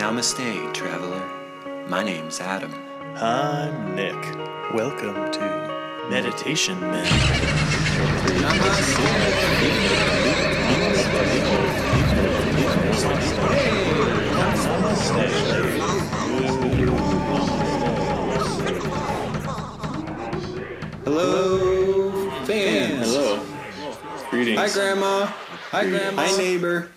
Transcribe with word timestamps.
Namaste, 0.00 0.72
traveler. 0.72 1.86
My 1.86 2.02
name's 2.02 2.40
Adam. 2.40 2.72
I'm 3.16 3.94
Nick. 3.94 4.16
Welcome 4.72 5.30
to 5.30 6.06
Meditation 6.08 6.80
Men. 6.80 7.04
Hello, 21.04 22.30
fans. 22.46 23.14
Hello. 23.14 23.44
Greetings. 24.30 24.58
Hi, 24.58 24.70
Grandma. 24.70 25.26
Hi, 25.26 25.86
Grandma. 25.86 26.22
Hi, 26.22 26.36
neighbor. 26.38 26.90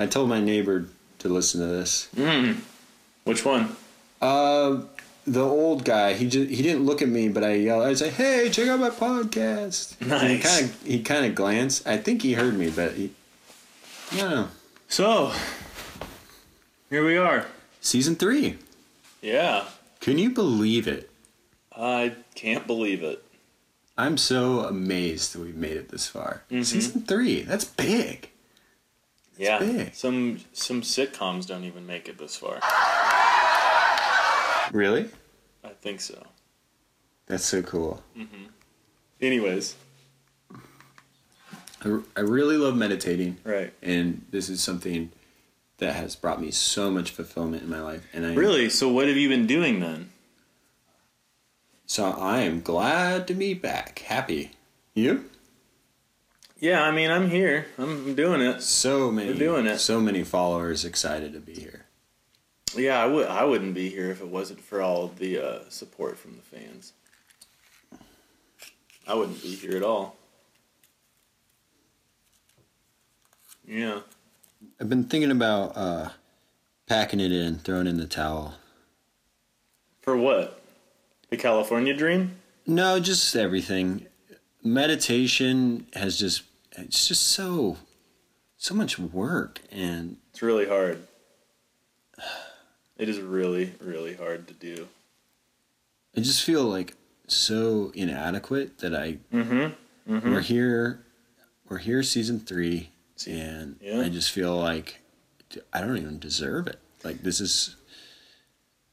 I 0.00 0.06
told 0.06 0.28
my 0.28 0.40
neighbor 0.40 0.88
to 1.22 1.28
listen 1.28 1.60
to 1.60 1.66
this. 1.66 2.08
Which 3.24 3.44
one? 3.44 3.76
Uh, 4.20 4.82
the 5.26 5.42
old 5.42 5.84
guy. 5.84 6.14
He 6.14 6.28
just 6.28 6.50
he 6.50 6.62
didn't 6.62 6.84
look 6.84 7.00
at 7.02 7.08
me, 7.08 7.28
but 7.28 7.42
I 7.44 7.54
yelled. 7.54 7.84
I 7.84 7.94
said, 7.94 8.12
"Hey, 8.12 8.50
check 8.50 8.68
out 8.68 8.80
my 8.80 8.90
podcast." 8.90 9.96
And 10.00 10.10
He 10.12 10.34
Nice. 10.38 10.42
kind 10.58 10.64
of 10.70 10.82
he 10.82 11.02
kind 11.02 11.26
of 11.26 11.34
glanced. 11.34 11.86
I 11.86 11.96
think 11.96 12.22
he 12.22 12.34
heard 12.34 12.54
me, 12.58 12.70
but 12.70 12.92
he. 12.94 13.10
I 14.12 14.16
don't 14.16 14.30
know. 14.30 14.48
So, 14.88 15.32
here 16.90 17.04
we 17.04 17.16
are. 17.16 17.46
Season 17.80 18.14
three. 18.14 18.58
Yeah. 19.22 19.64
Can 20.00 20.18
you 20.18 20.30
believe 20.30 20.86
it? 20.86 21.08
I 21.74 22.14
can't 22.34 22.66
believe 22.66 23.02
it. 23.02 23.24
I'm 23.96 24.16
so 24.18 24.60
amazed 24.60 25.32
that 25.34 25.40
we've 25.40 25.54
made 25.56 25.76
it 25.76 25.88
this 25.90 26.08
far. 26.08 26.42
Mm-hmm. 26.50 26.62
Season 26.64 27.02
three. 27.02 27.42
That's 27.42 27.64
big. 27.64 28.30
Yeah. 29.42 29.90
Some 29.92 30.38
some 30.52 30.82
sitcoms 30.82 31.46
don't 31.46 31.64
even 31.64 31.86
make 31.86 32.08
it 32.08 32.18
this 32.18 32.36
far. 32.36 32.60
Really? 34.72 35.10
I 35.62 35.70
think 35.80 36.00
so. 36.00 36.22
That's 37.26 37.44
so 37.44 37.62
cool. 37.62 38.02
Mm-hmm. 38.16 38.44
Anyways, 39.20 39.76
I, 41.84 42.00
I 42.16 42.20
really 42.20 42.56
love 42.56 42.76
meditating, 42.76 43.36
right. 43.44 43.72
and 43.82 44.24
this 44.30 44.48
is 44.48 44.62
something 44.62 45.10
that 45.78 45.94
has 45.96 46.16
brought 46.16 46.40
me 46.40 46.50
so 46.50 46.90
much 46.90 47.10
fulfillment 47.10 47.62
in 47.64 47.68
my 47.68 47.80
life. 47.80 48.06
And 48.12 48.24
I 48.26 48.34
Really? 48.34 48.70
So 48.70 48.88
what 48.88 49.08
have 49.08 49.16
you 49.16 49.28
been 49.28 49.46
doing 49.46 49.80
then? 49.80 50.10
so 51.86 52.12
I 52.12 52.40
am 52.40 52.62
glad 52.62 53.26
to 53.26 53.34
be 53.34 53.52
back. 53.52 53.98
Happy. 53.98 54.52
You? 54.94 55.28
Yeah, 56.62 56.84
I 56.84 56.92
mean, 56.92 57.10
I'm 57.10 57.28
here. 57.28 57.66
I'm 57.76 58.14
doing 58.14 58.40
it. 58.40 58.62
So 58.62 59.10
many. 59.10 59.32
We're 59.32 59.36
doing 59.36 59.66
it. 59.66 59.80
So 59.80 60.00
many 60.00 60.22
followers 60.22 60.84
excited 60.84 61.32
to 61.32 61.40
be 61.40 61.54
here. 61.54 61.86
Yeah, 62.76 63.02
I 63.02 63.06
would. 63.06 63.26
I 63.26 63.42
wouldn't 63.42 63.74
be 63.74 63.90
here 63.90 64.12
if 64.12 64.20
it 64.20 64.28
wasn't 64.28 64.60
for 64.60 64.80
all 64.80 65.08
the 65.08 65.40
uh, 65.44 65.58
support 65.70 66.16
from 66.16 66.36
the 66.36 66.42
fans. 66.42 66.92
I 69.08 69.14
wouldn't 69.14 69.42
be 69.42 69.56
here 69.56 69.76
at 69.76 69.82
all. 69.82 70.14
Yeah. 73.66 74.02
I've 74.80 74.88
been 74.88 75.02
thinking 75.02 75.32
about 75.32 75.76
uh, 75.76 76.10
packing 76.86 77.18
it 77.18 77.32
in, 77.32 77.58
throwing 77.58 77.88
in 77.88 77.96
the 77.96 78.06
towel. 78.06 78.54
For 80.00 80.16
what? 80.16 80.62
The 81.28 81.36
California 81.36 81.92
dream? 81.92 82.36
No, 82.68 83.00
just 83.00 83.34
everything. 83.34 84.06
Meditation 84.62 85.88
has 85.94 86.16
just 86.16 86.44
it's 86.76 87.06
just 87.08 87.22
so 87.22 87.76
so 88.56 88.74
much 88.74 88.98
work 88.98 89.60
and 89.70 90.16
It's 90.30 90.42
really 90.42 90.66
hard. 90.68 91.06
It 92.96 93.08
is 93.08 93.18
really, 93.20 93.74
really 93.80 94.14
hard 94.14 94.46
to 94.48 94.54
do. 94.54 94.88
I 96.16 96.20
just 96.20 96.44
feel 96.44 96.64
like 96.64 96.94
so 97.26 97.90
inadequate 97.94 98.78
that 98.78 98.94
I 98.94 99.18
Mm-hmm. 99.32 100.30
we're 100.32 100.40
here 100.40 101.04
we're 101.68 101.78
here 101.78 102.02
season 102.02 102.38
3 102.40 102.90
and 103.26 103.76
Yeah. 103.80 104.00
I 104.00 104.08
just 104.08 104.30
feel 104.30 104.56
like 104.56 105.00
I 105.72 105.80
don't 105.80 105.96
even 105.98 106.18
deserve 106.18 106.66
it. 106.66 106.78
Like 107.02 107.22
this 107.22 107.40
is 107.40 107.76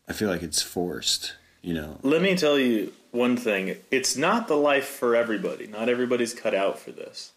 I 0.07 0.13
feel 0.13 0.29
like 0.29 0.41
it's 0.41 0.61
forced, 0.63 1.35
you 1.61 1.73
know. 1.75 1.99
Let 2.01 2.21
me 2.23 2.35
tell 2.35 2.57
you 2.57 2.93
one 3.11 3.37
thing. 3.37 3.75
It's 3.91 4.15
not 4.17 4.47
the 4.47 4.55
life 4.57 4.87
for 4.87 5.15
everybody. 5.15 5.67
Not 5.67 5.87
everybody's 5.87 6.33
cut 6.33 6.55
out 6.55 6.79
for 6.79 6.91
this. 6.91 7.33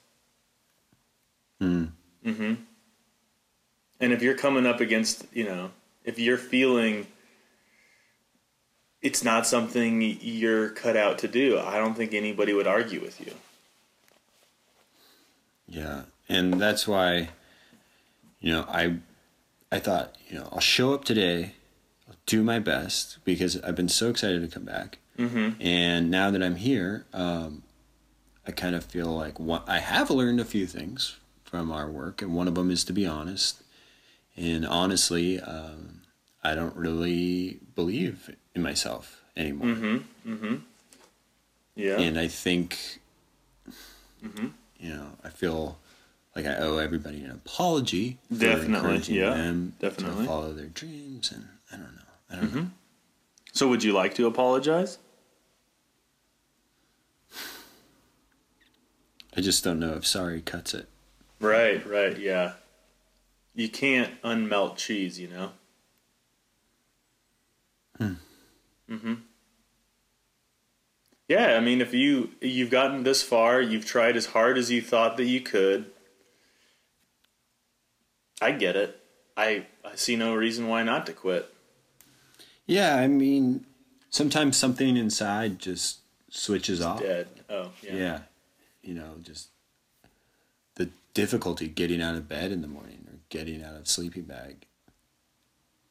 Hmm. 1.63 1.85
Mm-hmm. 2.27 2.55
And 4.01 4.13
if 4.13 4.21
you're 4.21 4.35
coming 4.35 4.67
up 4.67 4.81
against, 4.81 5.27
you 5.33 5.45
know, 5.45 5.71
if 6.05 6.19
you're 6.19 6.37
feeling 6.37 7.07
it's 9.01 9.23
not 9.23 9.47
something 9.47 10.03
you're 10.21 10.71
cut 10.71 10.97
out 10.97 11.19
to 11.19 11.29
do, 11.29 11.61
I 11.61 11.79
don't 11.79 11.95
think 11.95 12.15
anybody 12.15 12.53
would 12.53 12.67
argue 12.67 13.01
with 13.01 13.21
you. 13.21 13.33
Yeah, 15.69 16.03
and 16.29 16.61
that's 16.61 16.89
why, 16.89 17.29
you 18.41 18.53
know, 18.53 18.65
I, 18.69 18.97
I 19.71 19.79
thought, 19.79 20.17
you 20.29 20.39
know, 20.41 20.49
I'll 20.51 20.59
show 20.59 20.95
up 20.95 21.05
today, 21.05 21.55
I'll 22.09 22.17
do 22.27 22.43
my 22.43 22.59
best 22.59 23.19
because 23.25 23.61
I've 23.63 23.77
been 23.77 23.89
so 23.89 24.11
excited 24.11 24.43
to 24.43 24.49
come 24.49 24.65
back, 24.65 24.99
Mm-hmm. 25.17 25.61
and 25.61 26.11
now 26.11 26.31
that 26.33 26.43
I'm 26.43 26.57
here, 26.57 27.05
um, 27.13 27.63
I 28.47 28.51
kind 28.51 28.75
of 28.75 28.85
feel 28.85 29.15
like 29.15 29.39
one, 29.39 29.63
I 29.69 29.79
have 29.79 30.11
learned 30.11 30.41
a 30.41 30.45
few 30.45 30.67
things 30.67 31.19
from 31.53 31.71
our 31.71 31.87
work, 31.91 32.23
and 32.23 32.35
one 32.35 32.49
of 32.49 32.55
them 32.55 32.71
is 32.71 32.83
to 32.83 32.95
be 32.95 33.05
honest, 33.07 33.63
and 34.39 34.67
honestly, 34.67 35.39
um, 35.39 36.01
I 36.43 36.55
don't 36.55 36.75
really 36.75 37.59
believe 37.77 38.35
in 38.55 38.63
myself 38.63 39.23
anymore, 39.37 39.67
Mm-hmm. 39.69 40.33
Mm-hmm. 40.33 40.55
Yeah. 41.77 41.99
and 42.01 42.19
I 42.19 42.27
think 42.29 42.79
Mm-hmm. 44.25 44.47
you 44.81 44.89
know, 44.95 45.09
I 45.23 45.29
feel 45.29 45.79
like 46.35 46.47
I 46.47 46.57
owe 46.57 46.79
everybody 46.79 47.23
an 47.23 47.31
apology. 47.33 48.19
Definitely, 48.35 49.19
yeah, 49.19 49.31
them 49.35 49.75
definitely. 49.79 50.15
Mm-hmm. 50.15 50.21
to 50.23 50.27
follow 50.27 50.53
their 50.55 50.67
dreams, 50.69 51.31
and 51.33 51.45
I 51.71 51.77
don't 51.77 51.95
know. 51.97 52.03
I 52.31 52.37
don't 52.37 52.55
know. 52.55 52.71
so 53.53 53.69
would 53.69 53.83
you 53.85 53.93
like 53.93 54.15
to 54.15 54.27
apologize? 54.27 54.97
I 59.37 59.41
just 59.43 59.63
don't 59.65 59.79
know 59.81 59.95
if 59.95 60.07
sorry 60.07 60.41
cuts 60.41 60.73
it. 60.73 60.89
Right, 61.43 61.85
right, 61.85 62.19
yeah. 62.19 62.53
You 63.55 63.69
can't 63.69 64.21
unmelt 64.23 64.77
cheese, 64.77 65.19
you 65.19 65.29
know? 65.29 65.51
Hmm. 67.99 68.13
Mm-hmm. 68.89 69.15
Yeah, 71.29 71.57
I 71.57 71.61
mean 71.61 71.81
if 71.81 71.95
you 71.95 72.31
you've 72.41 72.71
gotten 72.71 73.03
this 73.05 73.23
far, 73.23 73.61
you've 73.61 73.87
tried 73.87 74.17
as 74.17 74.27
hard 74.27 74.59
as 74.59 74.71
you 74.71 74.83
thought 74.83 75.17
that 75.17 75.25
you 75.25 75.41
could. 75.41 75.91
I 78.41 78.53
get 78.53 78.77
it. 78.77 79.01
I 79.37 79.67
I 79.85 79.95
see 79.95 80.17
no 80.17 80.35
reason 80.35 80.69
why 80.69 80.83
not 80.83 81.07
to 81.07 81.13
quit. 81.13 81.53
Yeah, 82.67 82.97
I 82.97 83.07
mean, 83.09 83.65
sometimes 84.11 84.57
something 84.57 84.97
inside 84.97 85.59
just 85.59 86.01
switches 86.31 86.81
off. 86.81 87.01
Dead. 87.01 87.29
Oh, 87.49 87.71
yeah. 87.83 87.95
Yeah. 87.95 88.19
you 88.83 88.95
know, 88.95 89.15
just 89.23 89.49
difficulty 91.15 91.69
getting 91.69 92.01
out 92.03 92.15
of 92.15 92.29
bed 92.29 92.53
in 92.53 92.63
the 92.63 92.69
morning 92.69 93.05
or 93.09 93.19
getting 93.29 93.63
out 93.63 93.75
of 93.77 93.87
sleeping 93.89 94.23
bag. 94.25 94.67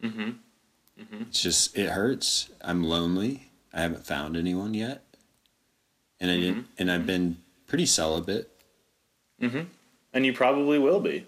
Mm-hmm. 0.04 0.22
Mm-hmm. 1.02 1.22
It's 1.30 1.42
just 1.42 1.78
it 1.78 1.90
hurts. 1.90 2.50
I'm 2.62 2.84
lonely. 2.84 3.50
I 3.74 3.82
haven't 3.82 4.06
found 4.06 4.36
anyone 4.36 4.74
yet, 4.74 5.04
and 6.20 6.30
I 6.32 6.36
didn't. 6.38 6.68
And 6.78 6.92
I've 6.92 7.06
been 7.06 7.38
pretty 7.68 7.86
celibate. 7.86 8.50
Mm-hmm. 9.42 9.62
And 10.14 10.26
you 10.26 10.34
probably 10.34 10.78
will 10.78 11.00
be. 11.00 11.26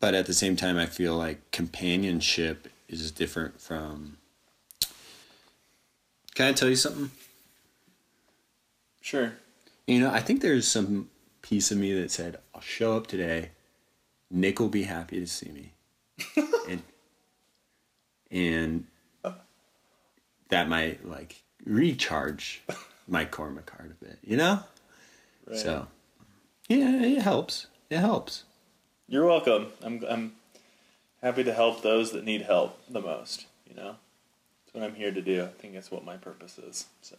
but 0.00 0.14
at 0.14 0.24
the 0.26 0.32
same 0.32 0.56
time 0.56 0.76
i 0.78 0.86
feel 0.86 1.14
like 1.14 1.38
companionship 1.50 2.68
is 2.88 3.10
different 3.10 3.60
from 3.60 4.16
can 6.34 6.46
i 6.46 6.52
tell 6.52 6.68
you 6.70 6.74
something 6.76 7.10
Sure. 9.02 9.32
you 9.86 10.00
know 10.00 10.10
i 10.10 10.20
think 10.20 10.40
there's 10.40 10.66
some 10.66 11.10
piece 11.42 11.70
of 11.70 11.78
me 11.78 11.92
that 11.94 12.10
said 12.10 12.38
i'll 12.54 12.60
show 12.60 12.96
up 12.96 13.06
today 13.06 13.50
nick 14.30 14.60
will 14.60 14.68
be 14.68 14.82
happy 14.84 15.18
to 15.20 15.26
see 15.26 15.50
me 15.50 15.72
and 16.68 16.82
and 18.30 18.86
that 20.48 20.68
might 20.68 21.06
like 21.06 21.42
recharge 21.64 22.62
my 23.08 23.24
karma 23.24 23.62
card 23.62 23.94
a 24.00 24.04
bit 24.04 24.18
you 24.24 24.36
know 24.36 24.60
Right. 25.46 25.58
so 25.58 25.86
yeah 26.68 27.02
it 27.02 27.22
helps 27.22 27.66
it 27.88 27.98
helps 27.98 28.44
You're 29.08 29.26
welcome. 29.26 29.66
I'm 29.82 30.04
I'm 30.08 30.32
happy 31.22 31.42
to 31.44 31.52
help 31.52 31.82
those 31.82 32.12
that 32.12 32.24
need 32.24 32.42
help 32.42 32.78
the 32.88 33.00
most. 33.00 33.46
You 33.68 33.74
know, 33.74 33.96
that's 34.64 34.72
what 34.74 34.84
I'm 34.84 34.94
here 34.94 35.10
to 35.10 35.20
do. 35.20 35.42
I 35.42 35.48
think 35.48 35.74
that's 35.74 35.90
what 35.90 36.04
my 36.04 36.16
purpose 36.16 36.58
is. 36.58 36.86
So. 37.02 37.16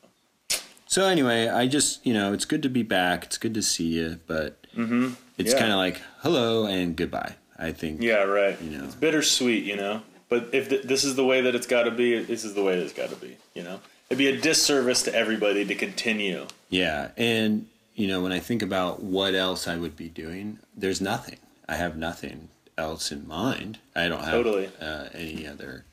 So 0.91 1.05
anyway, 1.07 1.47
I 1.47 1.67
just 1.67 2.05
you 2.05 2.13
know 2.13 2.33
it's 2.33 2.43
good 2.43 2.61
to 2.63 2.69
be 2.69 2.83
back. 2.83 3.23
It's 3.23 3.37
good 3.37 3.53
to 3.53 3.61
see 3.61 3.87
you, 3.87 4.19
but 4.27 4.57
Mm-hmm. 4.75 5.13
it's 5.37 5.53
Yeah. 5.53 5.59
kind 5.59 5.71
of 5.71 5.77
like 5.77 6.01
hello 6.19 6.65
and 6.65 6.95
goodbye. 6.97 7.35
I 7.57 7.71
think. 7.71 8.01
Yeah. 8.01 8.23
Right. 8.23 8.59
You 8.61 8.77
know. 8.77 8.83
It's 8.83 8.95
bittersweet. 8.95 9.63
You 9.63 9.77
know. 9.77 10.01
But 10.27 10.49
if 10.53 10.67
th- 10.67 10.83
this 10.83 11.05
is 11.05 11.15
the 11.15 11.23
way 11.25 11.39
that 11.41 11.55
it's 11.55 11.67
got 11.67 11.83
to 11.83 11.91
be, 11.91 12.19
this 12.21 12.43
is 12.43 12.55
the 12.55 12.63
way 12.63 12.77
it's 12.77 12.91
got 12.93 13.09
to 13.09 13.15
be. 13.15 13.37
You 13.55 13.63
know, 13.63 13.79
it'd 14.09 14.17
be 14.17 14.27
a 14.27 14.35
disservice 14.37 15.03
to 15.03 15.15
everybody 15.15 15.63
to 15.65 15.75
continue. 15.75 16.45
Yeah, 16.69 17.11
and 17.15 17.67
you 17.95 18.07
know 18.09 18.21
when 18.21 18.33
I 18.33 18.39
think 18.39 18.61
about 18.61 19.01
what 19.01 19.33
else 19.33 19.69
I 19.69 19.77
would 19.77 19.95
be 19.95 20.09
doing, 20.09 20.59
there's 20.75 20.99
nothing. 20.99 21.37
I 21.69 21.75
have 21.75 21.95
nothing 21.95 22.49
else 22.77 23.13
in 23.13 23.25
mind. 23.25 23.79
I 23.95 24.09
don't 24.09 24.23
have 24.25 24.33
Totally. 24.43 24.69
uh, 24.81 25.05
any 25.13 25.47
other. 25.47 25.85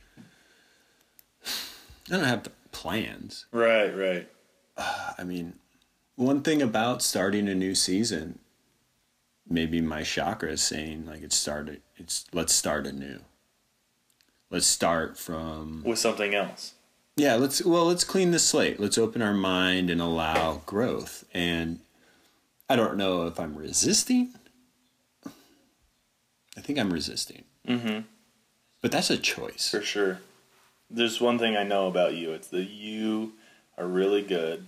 I 1.47 2.17
don't 2.17 2.25
have 2.25 2.49
plans. 2.73 3.47
Right, 3.53 3.91
right. 3.97 4.29
I 5.19 5.25
mean, 5.25 5.55
one 6.17 6.43
thing 6.43 6.63
about 6.63 7.03
starting 7.03 7.49
a 7.49 7.55
new 7.55 7.75
season, 7.75 8.39
maybe 9.49 9.81
my 9.81 10.03
chakra 10.03 10.53
is 10.53 10.63
saying 10.63 11.07
like 11.07 11.23
it 11.23 11.33
started. 11.33 11.83
It's 11.97 12.27
let's 12.33 12.53
start 12.55 12.87
anew. 12.87 13.21
Let's 14.51 14.67
start 14.67 15.19
from 15.19 15.83
With 15.85 15.99
something 15.99 16.35
else. 16.35 16.75
yeah. 17.17 17.35
Let's 17.35 17.65
well 17.65 17.85
let's 17.87 18.05
clean 18.05 18.31
the 18.31 18.39
slate. 18.39 18.81
Let's 18.81 18.97
open 18.99 19.21
our 19.23 19.35
mind 19.35 19.91
and 19.91 20.01
allow 20.01 20.63
growth. 20.67 21.25
And 21.35 21.81
I 22.69 22.77
don't 22.77 22.97
know 22.97 23.27
if 23.27 23.39
I'm 23.41 23.55
resisting. 23.57 24.33
I 26.57 26.61
think 26.61 26.79
I'm 26.79 26.93
resisting, 26.93 27.45
Mm-hmm. 27.69 28.01
but 28.83 28.91
that's 28.91 29.11
a 29.11 29.17
choice. 29.19 29.71
For 29.71 29.81
sure. 29.83 30.19
There's 30.91 31.21
one 31.21 31.39
thing 31.39 31.57
I 31.57 31.63
know 31.63 31.87
about 31.87 32.15
you. 32.15 32.33
It's 32.33 32.49
that 32.49 32.69
you 32.71 33.35
are 33.79 33.87
really 33.87 34.23
good 34.23 34.67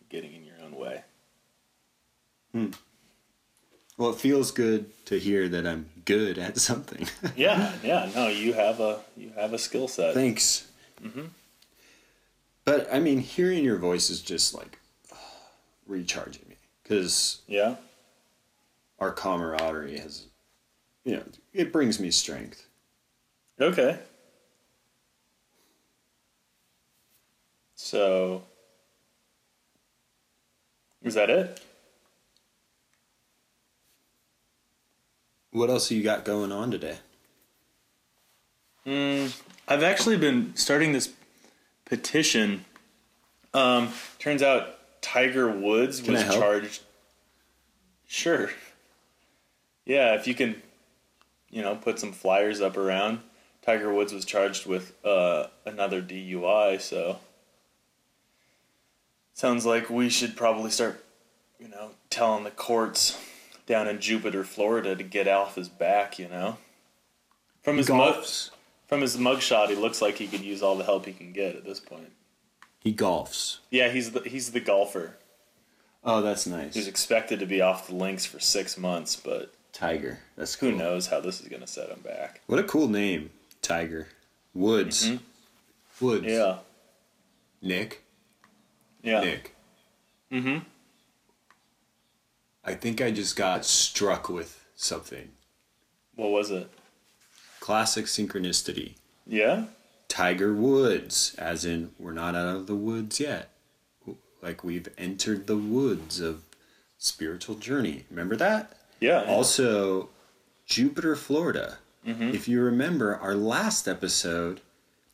at 0.00 0.08
getting 0.08 0.34
in 0.34 0.44
your 0.44 0.56
own 0.64 0.74
way. 0.76 1.02
Hmm. 2.52 2.66
Well, 3.96 4.10
it 4.10 4.16
feels 4.18 4.50
good 4.50 4.86
to 5.06 5.18
hear 5.18 5.48
that 5.48 5.66
I'm 5.66 5.86
good 6.04 6.38
at 6.38 6.56
something. 6.58 7.06
Yeah, 7.36 7.72
yeah. 7.82 8.10
No, 8.14 8.28
you 8.28 8.52
have 8.54 8.80
a 8.80 9.00
you 9.16 9.30
have 9.36 9.52
a 9.52 9.58
skill 9.58 9.88
set. 9.88 10.14
Thanks. 10.14 10.68
Mm-hmm. 11.02 11.26
But 12.64 12.88
I 12.92 12.98
mean, 12.98 13.18
hearing 13.18 13.62
your 13.64 13.76
voice 13.78 14.10
is 14.10 14.20
just 14.20 14.54
like 14.54 14.78
recharging 15.86 16.44
me 16.48 16.56
because 16.82 17.42
Yeah. 17.46 17.76
our 18.98 19.12
camaraderie 19.12 19.98
has, 19.98 20.26
you 21.04 21.16
know, 21.16 21.22
it 21.52 21.72
brings 21.72 22.00
me 22.00 22.10
strength. 22.10 22.66
Okay. 23.60 23.98
So, 27.82 28.42
is 31.02 31.14
that 31.14 31.30
it? 31.30 31.60
What 35.50 35.70
else 35.70 35.90
you 35.90 36.02
got 36.02 36.26
going 36.26 36.52
on 36.52 36.70
today? 36.70 36.98
Mm, 38.86 39.34
I've 39.66 39.82
actually 39.82 40.18
been 40.18 40.54
starting 40.56 40.92
this 40.92 41.10
petition. 41.86 42.66
Um, 43.54 43.88
turns 44.18 44.42
out 44.42 45.00
Tiger 45.00 45.50
Woods 45.50 46.02
Can 46.02 46.12
was 46.12 46.22
charged. 46.22 46.82
Sure. 48.06 48.50
Yeah, 49.86 50.14
if 50.14 50.28
you 50.28 50.34
can, 50.34 50.62
you 51.48 51.62
know, 51.62 51.76
put 51.76 51.98
some 51.98 52.12
flyers 52.12 52.60
up 52.60 52.76
around. 52.76 53.20
Tiger 53.62 53.92
Woods 53.92 54.12
was 54.12 54.26
charged 54.26 54.66
with 54.66 54.94
uh, 55.02 55.46
another 55.64 56.02
DUI, 56.02 56.78
so 56.78 57.18
sounds 59.34 59.64
like 59.66 59.90
we 59.90 60.08
should 60.08 60.36
probably 60.36 60.70
start, 60.70 61.04
you 61.58 61.68
know, 61.68 61.90
telling 62.10 62.44
the 62.44 62.50
courts 62.50 63.20
down 63.66 63.88
in 63.88 64.00
Jupiter, 64.00 64.44
Florida, 64.44 64.94
to 64.96 65.02
get 65.04 65.28
off 65.28 65.54
his 65.54 65.68
back. 65.68 66.18
You 66.18 66.28
know, 66.28 66.58
from 67.62 67.76
his 67.76 67.88
mug, 67.88 68.16
golfs. 68.16 68.50
from 68.86 69.00
his 69.00 69.16
mugshot, 69.16 69.68
he 69.68 69.74
looks 69.76 70.00
like 70.02 70.16
he 70.16 70.26
could 70.26 70.42
use 70.42 70.62
all 70.62 70.76
the 70.76 70.84
help 70.84 71.06
he 71.06 71.12
can 71.12 71.32
get 71.32 71.56
at 71.56 71.64
this 71.64 71.80
point. 71.80 72.12
He 72.80 72.94
golfs. 72.94 73.58
Yeah, 73.70 73.90
he's 73.90 74.12
the 74.12 74.20
he's 74.20 74.52
the 74.52 74.60
golfer 74.60 75.16
Oh, 76.02 76.22
that's 76.22 76.46
nice. 76.46 76.74
who's 76.74 76.88
expected 76.88 77.40
to 77.40 77.46
be 77.46 77.60
off 77.60 77.88
the 77.88 77.94
links 77.94 78.24
for 78.24 78.40
six 78.40 78.78
months, 78.78 79.16
but 79.16 79.52
Tiger. 79.72 80.18
That's 80.36 80.54
who 80.54 80.70
cool. 80.70 80.78
knows 80.78 81.06
how 81.08 81.20
this 81.20 81.40
is 81.42 81.48
going 81.48 81.60
to 81.60 81.66
set 81.66 81.90
him 81.90 82.00
back. 82.00 82.40
What 82.46 82.58
a 82.58 82.64
cool 82.64 82.88
name, 82.88 83.30
Tiger. 83.60 84.08
Woods. 84.54 85.06
Mm-hmm. 85.10 86.04
Woods. 86.06 86.26
Yeah, 86.26 86.56
Nick. 87.60 88.02
Yeah. 89.02 89.20
Nick. 89.20 89.54
Mm-hmm. 90.32 90.58
I 92.64 92.74
think 92.74 93.00
I 93.00 93.10
just 93.10 93.36
got 93.36 93.64
struck 93.64 94.28
with 94.28 94.64
something. 94.76 95.30
What 96.14 96.30
was 96.30 96.50
it? 96.50 96.70
Classic 97.58 98.04
synchronicity. 98.06 98.94
Yeah. 99.26 99.64
Tiger 100.08 100.52
Woods, 100.54 101.34
as 101.38 101.64
in 101.64 101.92
we're 101.98 102.12
not 102.12 102.34
out 102.34 102.56
of 102.56 102.66
the 102.66 102.74
woods 102.74 103.20
yet. 103.20 103.50
Like 104.42 104.64
we've 104.64 104.88
entered 104.98 105.46
the 105.46 105.56
woods 105.56 106.20
of 106.20 106.42
spiritual 106.98 107.54
journey. 107.56 108.04
Remember 108.10 108.36
that? 108.36 108.76
Yeah. 109.00 109.24
Also, 109.24 110.10
Jupiter, 110.66 111.16
Florida. 111.16 111.78
Mhm. 112.06 112.34
If 112.34 112.48
you 112.48 112.60
remember, 112.62 113.16
our 113.16 113.34
last 113.34 113.86
episode 113.86 114.60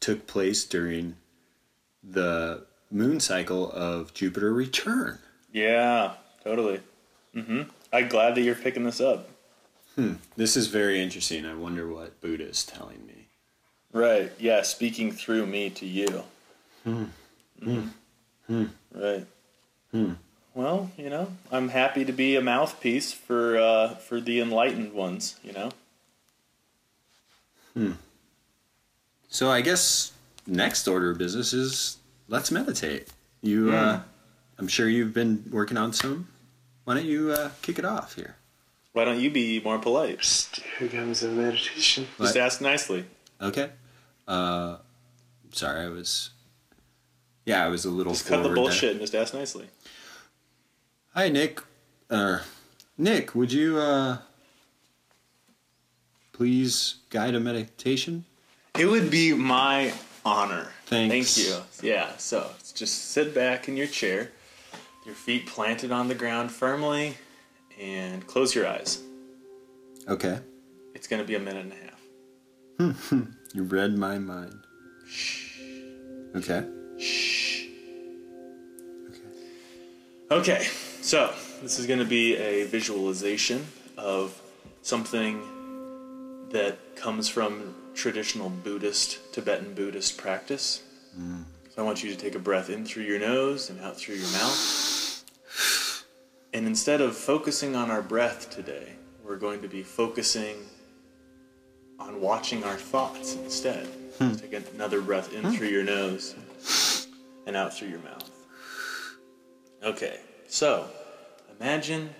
took 0.00 0.26
place 0.26 0.64
during 0.64 1.16
the 2.02 2.66
moon 2.90 3.20
cycle 3.20 3.70
of 3.72 4.14
Jupiter 4.14 4.52
return. 4.52 5.18
Yeah. 5.52 6.14
Totally. 6.44 6.80
Mm-hmm. 7.34 7.62
I'm 7.92 8.08
glad 8.08 8.34
that 8.34 8.42
you're 8.42 8.54
picking 8.54 8.84
this 8.84 9.00
up. 9.00 9.28
Hmm. 9.94 10.14
This 10.36 10.56
is 10.56 10.66
very 10.68 11.00
interesting. 11.02 11.46
I 11.46 11.54
wonder 11.54 11.88
what 11.88 12.20
Buddha 12.20 12.48
is 12.48 12.64
telling 12.64 13.06
me. 13.06 13.28
Right. 13.92 14.30
Yeah. 14.38 14.62
Speaking 14.62 15.10
through 15.10 15.46
me 15.46 15.70
to 15.70 15.86
you. 15.86 16.22
Mhm. 16.86 17.90
Right. 18.92 19.26
Hmm. 19.90 20.12
Well, 20.54 20.90
you 20.96 21.10
know, 21.10 21.32
I'm 21.50 21.68
happy 21.68 22.04
to 22.04 22.12
be 22.12 22.36
a 22.36 22.40
mouthpiece 22.40 23.12
for 23.12 23.58
uh, 23.58 23.94
for 23.96 24.20
the 24.20 24.40
enlightened 24.40 24.92
ones. 24.92 25.36
You 25.42 25.52
know. 25.52 25.70
So 29.28 29.50
I 29.50 29.60
guess 29.60 30.12
next 30.46 30.88
order 30.88 31.10
of 31.10 31.18
business 31.18 31.52
is 31.52 31.98
let's 32.28 32.50
meditate. 32.50 33.08
You, 33.42 33.72
uh, 33.72 34.00
I'm 34.58 34.68
sure 34.68 34.88
you've 34.88 35.14
been 35.14 35.44
working 35.50 35.76
on 35.76 35.92
some. 35.92 36.28
Why 36.84 36.94
don't 36.94 37.04
you 37.06 37.32
uh, 37.32 37.50
kick 37.62 37.78
it 37.78 37.84
off 37.84 38.14
here? 38.14 38.36
Why 38.92 39.04
don't 39.04 39.20
you 39.20 39.30
be 39.30 39.60
more 39.60 39.78
polite? 39.78 40.20
Psst, 40.20 40.62
here 40.78 40.88
comes 40.88 41.20
the 41.20 41.28
meditation. 41.28 42.06
What? 42.16 42.26
Just 42.26 42.36
ask 42.36 42.60
nicely. 42.60 43.04
Okay. 43.40 43.70
Uh, 44.26 44.78
sorry, 45.52 45.84
I 45.84 45.88
was. 45.88 46.30
Yeah, 47.44 47.64
I 47.64 47.68
was 47.68 47.84
a 47.84 47.90
little. 47.90 48.12
Just 48.12 48.26
cut 48.26 48.38
the 48.38 48.42
forward 48.44 48.56
there. 48.56 48.64
bullshit 48.64 48.90
and 48.92 49.00
just 49.00 49.14
ask 49.14 49.34
nicely. 49.34 49.66
Hi, 51.14 51.28
Nick. 51.28 51.60
Uh, 52.08 52.38
Nick, 52.98 53.34
would 53.34 53.52
you 53.52 53.78
uh, 53.78 54.18
please 56.32 56.96
guide 57.10 57.34
a 57.34 57.40
meditation? 57.40 58.24
It 58.78 58.86
would 58.86 59.10
be 59.10 59.32
my 59.32 59.92
honor. 60.26 60.68
Thanks. 60.86 61.36
Thank 61.36 61.48
you. 61.48 61.88
Yeah, 61.88 62.16
so 62.16 62.50
just 62.74 63.10
sit 63.12 63.34
back 63.34 63.68
in 63.68 63.76
your 63.76 63.86
chair, 63.86 64.32
your 65.06 65.14
feet 65.14 65.46
planted 65.46 65.92
on 65.92 66.08
the 66.08 66.14
ground 66.14 66.50
firmly, 66.50 67.16
and 67.80 68.26
close 68.26 68.54
your 68.54 68.66
eyes. 68.66 69.02
Okay. 70.08 70.38
It's 70.94 71.06
going 71.06 71.22
to 71.22 71.26
be 71.26 71.36
a 71.36 71.38
minute 71.38 71.66
and 71.66 71.72
a 71.72 71.76
half. 73.14 73.28
You 73.54 73.62
read 73.62 73.96
my 73.96 74.18
mind. 74.18 74.58
Shh. 75.08 75.60
Okay. 76.34 76.66
Shh. 76.98 77.64
Okay. 79.08 79.20
Okay, 80.30 80.66
so 81.00 81.32
this 81.62 81.78
is 81.78 81.86
going 81.86 82.00
to 82.00 82.04
be 82.04 82.36
a 82.36 82.64
visualization 82.66 83.64
of 83.96 84.38
something 84.82 85.40
that 86.50 86.76
comes 86.96 87.30
from 87.30 87.74
traditional 87.96 88.50
Buddhist, 88.50 89.32
Tibetan 89.32 89.74
Buddhist 89.74 90.18
practice. 90.18 90.82
Mm. 91.18 91.44
So 91.74 91.82
I 91.82 91.84
want 91.84 92.04
you 92.04 92.10
to 92.10 92.16
take 92.16 92.34
a 92.34 92.38
breath 92.38 92.70
in 92.70 92.84
through 92.84 93.04
your 93.04 93.18
nose 93.18 93.70
and 93.70 93.80
out 93.80 93.96
through 93.96 94.16
your 94.16 94.30
mouth. 94.32 95.24
And 96.52 96.66
instead 96.66 97.00
of 97.00 97.16
focusing 97.16 97.74
on 97.74 97.90
our 97.90 98.02
breath 98.02 98.50
today, 98.50 98.92
we're 99.24 99.36
going 99.36 99.60
to 99.62 99.68
be 99.68 99.82
focusing 99.82 100.56
on 101.98 102.20
watching 102.20 102.62
our 102.64 102.76
thoughts 102.76 103.34
instead. 103.34 103.86
Hmm. 104.18 104.34
Take 104.34 104.52
another 104.72 105.00
breath 105.00 105.32
in 105.34 105.42
hmm. 105.42 105.50
through 105.50 105.68
your 105.68 105.84
nose 105.84 106.34
and 107.46 107.56
out 107.56 107.74
through 107.74 107.88
your 107.88 108.00
mouth. 108.00 108.30
Okay, 109.82 110.20
so 110.48 110.88
imagine 111.60 112.10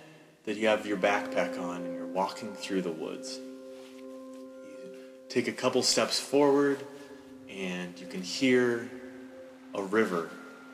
that 0.45 0.57
you 0.57 0.67
have 0.67 0.85
your 0.85 0.97
backpack 0.97 1.59
on 1.59 1.83
and 1.83 1.93
you're 1.93 2.07
walking 2.07 2.53
through 2.53 2.81
the 2.81 2.91
woods. 2.91 3.39
Take 5.29 5.47
a 5.47 5.51
couple 5.51 5.83
steps 5.83 6.19
forward 6.19 6.79
and 7.49 7.99
you 7.99 8.07
can 8.07 8.21
hear 8.21 8.89
a 9.73 9.83
river 9.83 10.29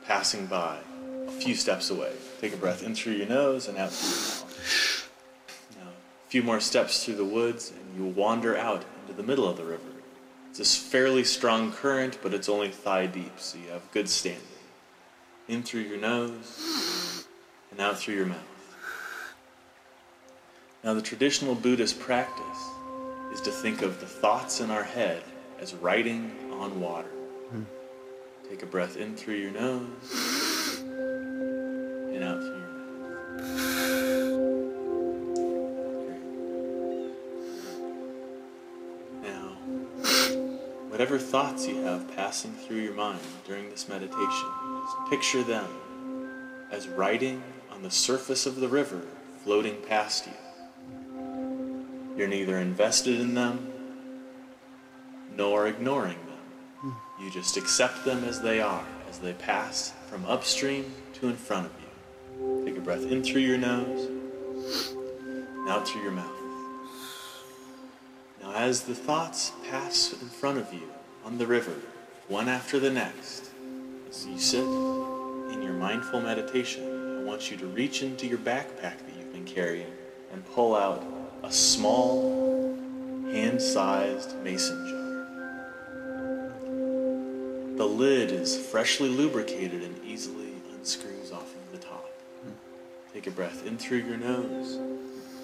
passing 0.06 0.46
by 0.46 0.78
a 1.26 1.30
few 1.30 1.54
steps 1.54 1.90
away. 1.90 2.12
Take 2.40 2.54
a 2.54 2.56
breath 2.56 2.82
in 2.82 2.94
through 2.94 3.14
your 3.14 3.26
nose 3.26 3.68
and 3.68 3.76
out 3.76 3.90
through 3.90 4.10
your 4.10 4.18
mouth. 4.18 5.10
Now, 5.80 5.88
a 5.88 6.30
few 6.30 6.42
more 6.42 6.60
steps 6.60 7.04
through 7.04 7.16
the 7.16 7.24
woods 7.24 7.72
and 7.72 7.96
you 7.96 8.04
will 8.04 8.12
wander 8.12 8.56
out 8.56 8.84
into 9.02 9.14
the 9.14 9.26
middle 9.26 9.48
of 9.48 9.56
the 9.56 9.64
river. 9.64 9.82
It's 10.50 10.60
a 10.60 10.64
fairly 10.64 11.24
strong 11.24 11.72
current, 11.72 12.18
but 12.22 12.32
it's 12.32 12.48
only 12.48 12.68
thigh 12.68 13.06
deep, 13.06 13.40
so 13.40 13.58
you 13.58 13.70
have 13.70 13.90
good 13.90 14.08
standing. 14.08 14.42
In 15.48 15.64
through 15.64 15.80
your 15.80 15.98
nose 15.98 17.26
and 17.72 17.80
out 17.80 17.98
through 17.98 18.14
your 18.14 18.26
mouth. 18.26 18.38
Now, 20.84 20.94
the 20.94 21.02
traditional 21.02 21.56
Buddhist 21.56 21.98
practice 21.98 22.68
is 23.34 23.40
to 23.40 23.50
think 23.50 23.82
of 23.82 23.98
the 24.00 24.06
thoughts 24.06 24.60
in 24.60 24.70
our 24.70 24.84
head 24.84 25.22
as 25.58 25.74
writing 25.74 26.30
on 26.52 26.80
water. 26.80 27.10
Take 28.48 28.62
a 28.62 28.66
breath 28.66 28.96
in 28.96 29.16
through 29.16 29.34
your 29.34 29.50
nose 29.50 30.80
and 30.84 32.22
out 32.22 32.38
through 32.38 32.58
your 32.58 32.68
mouth. 32.68 33.14
Now, 39.22 39.56
whatever 40.88 41.18
thoughts 41.18 41.66
you 41.66 41.80
have 41.82 42.14
passing 42.14 42.52
through 42.52 42.82
your 42.82 42.94
mind 42.94 43.18
during 43.46 43.68
this 43.68 43.88
meditation, 43.88 44.50
picture 45.10 45.42
them 45.42 45.66
as 46.70 46.86
writing 46.86 47.42
on 47.72 47.82
the 47.82 47.90
surface 47.90 48.46
of 48.46 48.56
the 48.56 48.68
river 48.68 49.02
floating 49.42 49.74
past 49.88 50.26
you. 50.26 50.43
You're 52.16 52.28
neither 52.28 52.58
invested 52.58 53.20
in 53.20 53.34
them 53.34 53.72
nor 55.36 55.66
ignoring 55.66 56.18
them. 56.26 56.38
Hmm. 56.80 57.24
You 57.24 57.30
just 57.30 57.56
accept 57.56 58.04
them 58.04 58.24
as 58.24 58.40
they 58.40 58.60
are, 58.60 58.84
as 59.08 59.18
they 59.18 59.32
pass 59.32 59.92
from 60.06 60.24
upstream 60.26 60.92
to 61.14 61.28
in 61.28 61.36
front 61.36 61.66
of 61.66 61.72
you. 61.80 62.64
Take 62.64 62.76
a 62.76 62.80
breath 62.80 63.02
in 63.10 63.24
through 63.24 63.42
your 63.42 63.58
nose 63.58 64.08
and 64.08 65.68
out 65.68 65.88
through 65.88 66.02
your 66.02 66.12
mouth. 66.12 66.30
Now, 68.40 68.54
as 68.54 68.82
the 68.82 68.94
thoughts 68.94 69.52
pass 69.70 70.12
in 70.12 70.28
front 70.28 70.58
of 70.58 70.72
you 70.72 70.88
on 71.24 71.38
the 71.38 71.46
river, 71.46 71.74
one 72.28 72.48
after 72.48 72.78
the 72.78 72.90
next, 72.90 73.50
as 74.08 74.26
you 74.26 74.38
sit 74.38 74.62
in 74.62 75.62
your 75.62 75.72
mindful 75.72 76.20
meditation, 76.20 77.18
I 77.20 77.24
want 77.24 77.50
you 77.50 77.56
to 77.56 77.66
reach 77.66 78.02
into 78.02 78.26
your 78.26 78.38
backpack 78.38 78.98
that 78.98 79.14
you've 79.18 79.32
been 79.32 79.46
carrying 79.46 79.92
and 80.32 80.44
pull 80.44 80.76
out 80.76 81.02
a 81.44 81.52
small, 81.52 82.74
hand 83.30 83.60
sized 83.60 84.34
mason 84.42 84.86
jar. 84.88 85.26
The 87.76 87.84
lid 87.84 88.32
is 88.32 88.56
freshly 88.56 89.10
lubricated 89.10 89.82
and 89.82 90.02
easily 90.04 90.54
unscrews 90.74 91.32
off 91.32 91.54
of 91.54 91.72
the 91.72 91.86
top. 91.86 92.10
Take 93.12 93.26
a 93.26 93.30
breath 93.30 93.66
in 93.66 93.76
through 93.76 93.98
your 93.98 94.16
nose 94.16 94.76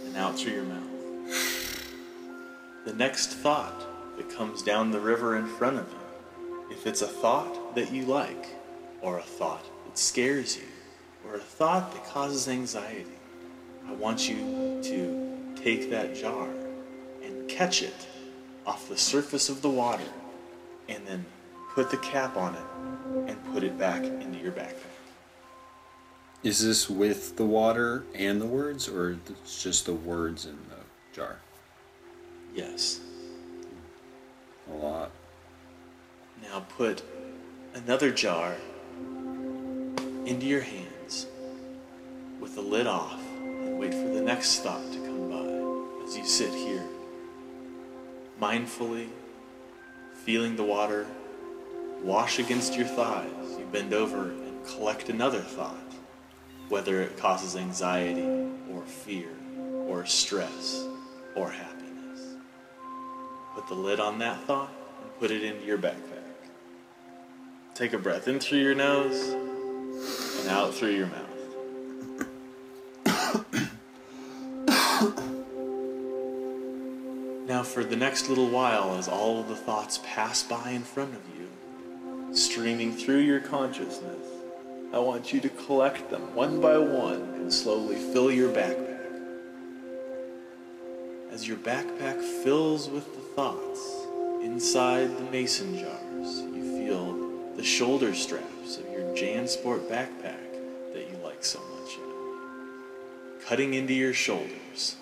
and 0.07 0.16
out 0.16 0.38
through 0.38 0.52
your 0.52 0.64
mouth. 0.64 0.88
The 2.87 2.95
next 2.95 3.35
thought 3.35 4.16
that 4.16 4.35
comes 4.35 4.62
down 4.62 4.92
the 4.92 5.00
river 5.00 5.37
in 5.37 5.47
front 5.47 5.78
of 5.78 5.87
you, 5.92 6.64
if 6.71 6.87
it's 6.87 7.02
a 7.02 7.09
thought 7.09 7.75
that 7.75 7.92
you 7.92 8.07
like, 8.07 8.47
or 9.02 9.19
a 9.19 9.23
thought 9.23 9.66
that 9.85 9.99
scares 9.99 10.57
you, 10.57 10.64
or 11.26 11.35
a 11.35 11.40
thought 11.40 11.92
that 11.92 12.07
causes 12.07 12.49
anxiety, 12.49 13.04
I 13.87 13.92
want 13.92 14.26
you 14.30 14.80
to 14.83 15.20
take 15.62 15.90
that 15.90 16.14
jar 16.14 16.49
and 17.23 17.49
catch 17.49 17.83
it 17.83 18.07
off 18.67 18.88
the 18.88 18.97
surface 18.97 19.49
of 19.49 19.62
the 19.62 19.71
water 19.71 20.05
and 20.88 21.07
then 21.07 21.25
put 21.75 21.90
the 21.90 21.97
cap 21.99 22.37
on 22.37 22.55
it 22.55 23.31
and 23.31 23.52
put 23.52 23.62
it 23.62 23.79
back 23.79 24.02
into 24.02 24.38
your 24.38 24.52
backpack. 24.52 24.75
Is 26.43 26.64
this 26.64 26.88
with 26.88 27.37
the 27.37 27.45
water 27.45 28.05
and 28.14 28.40
the 28.40 28.47
words, 28.47 28.88
or 28.88 29.19
it's 29.29 29.62
just 29.62 29.85
the 29.85 29.93
words 29.93 30.47
in 30.47 30.57
the 30.71 31.14
jar? 31.14 31.37
Yes. 32.55 33.00
A 34.71 34.75
lot. 34.75 35.11
Now 36.43 36.61
put 36.61 37.02
another 37.75 38.11
jar 38.11 38.57
into 40.25 40.47
your 40.47 40.62
hands 40.62 41.26
with 42.40 42.55
the 42.55 42.62
lid 42.62 42.87
off 42.87 43.21
and 43.43 43.79
wait 43.79 43.93
for 43.93 44.09
the 44.09 44.23
next 44.23 44.61
thought 44.61 44.93
to 44.93 45.00
as 46.11 46.17
you 46.17 46.25
sit 46.25 46.52
here, 46.52 46.83
mindfully 48.40 49.09
feeling 50.25 50.57
the 50.57 50.64
water 50.64 51.07
wash 52.02 52.40
against 52.40 52.75
your 52.75 52.87
thighs. 52.87 53.57
You 53.57 53.64
bend 53.71 53.95
over 53.95 54.31
and 54.31 54.67
collect 54.67 55.09
another 55.09 55.38
thought, 55.38 55.76
whether 56.69 57.00
it 57.00 57.17
causes 57.17 57.55
anxiety 57.55 58.26
or 58.73 58.83
fear 58.83 59.29
or 59.87 60.05
stress 60.05 60.85
or 61.37 61.49
happiness. 61.49 62.21
Put 63.55 63.69
the 63.69 63.75
lid 63.75 64.00
on 64.00 64.19
that 64.19 64.43
thought 64.47 64.73
and 65.02 65.19
put 65.21 65.31
it 65.31 65.45
into 65.45 65.64
your 65.64 65.79
backpack. 65.79 66.50
Take 67.75 67.93
a 67.93 67.99
breath 67.99 68.26
in 68.26 68.40
through 68.40 68.59
your 68.59 68.75
nose 68.75 69.29
and 70.40 70.49
out 70.49 70.75
through 70.75 70.97
your 70.97 71.07
mouth. 71.07 71.30
For 77.71 77.85
the 77.85 77.97
next 77.97 78.29
little 78.29 78.49
while, 78.49 78.97
as 78.97 79.07
all 79.07 79.39
of 79.41 79.49
the 79.49 79.55
thoughts 79.55 80.00
pass 80.05 80.43
by 80.43 80.71
in 80.71 80.83
front 80.83 81.15
of 81.15 81.21
you, 81.39 82.35
streaming 82.35 82.93
through 82.93 83.21
your 83.21 83.39
consciousness, 83.39 84.27
I 84.93 84.99
want 84.99 85.33
you 85.33 85.41
to 85.41 85.49
collect 85.49 86.11
them 86.11 86.35
one 86.35 86.61
by 86.61 86.79
one 86.79 87.23
and 87.37 87.53
slowly 87.53 87.95
fill 88.12 88.33
your 88.33 88.53
backpack. 88.53 88.89
As 91.31 91.47
your 91.47 91.59
backpack 91.59 92.21
fills 92.43 92.91
with 92.91 93.07
the 93.15 93.23
thoughts 93.37 94.07
inside 94.43 95.17
the 95.17 95.31
mason 95.31 95.79
jars, 95.79 96.41
you 96.41 96.77
feel 96.77 97.57
the 97.57 97.62
shoulder 97.62 98.15
straps 98.15 98.79
of 98.79 98.91
your 98.91 99.15
JanSport 99.15 99.89
backpack 99.89 100.93
that 100.93 101.09
you 101.09 101.17
like 101.23 101.45
so 101.45 101.61
much, 101.61 101.97
cutting 103.47 103.75
into 103.75 103.95
your 103.95 104.12
shoulders. 104.12 104.97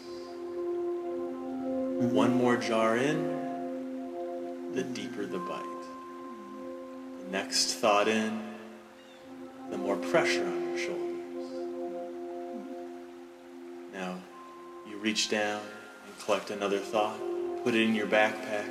One 1.98 2.34
more 2.34 2.56
jar 2.56 2.96
in, 2.96 4.72
the 4.72 4.84
deeper 4.84 5.26
the 5.26 5.40
bite. 5.40 5.64
The 7.24 7.32
next 7.32 7.74
thought 7.74 8.06
in, 8.06 8.40
the 9.70 9.78
more 9.78 9.96
pressure 9.96 10.46
on 10.46 10.68
your 10.68 10.78
shoulders. 10.78 11.50
Now, 13.92 14.16
you 14.88 14.96
reach 14.98 15.28
down 15.28 15.60
and 16.06 16.18
collect 16.24 16.50
another 16.50 16.78
thought, 16.78 17.18
put 17.64 17.74
it 17.74 17.82
in 17.82 17.96
your 17.96 18.06
backpack. 18.06 18.68